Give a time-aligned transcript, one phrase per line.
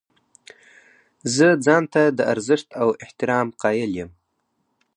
[1.35, 4.09] زه ځان ته د ارزښت او احترام قایل یم.